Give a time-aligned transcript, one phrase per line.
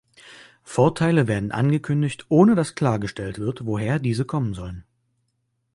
[0.63, 4.83] Vorteile werden angekündigt, ohne dass klargestellt wird, woher diese kommen sollen.